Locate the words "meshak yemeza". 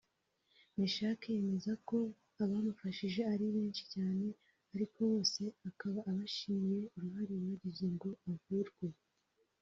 0.77-1.71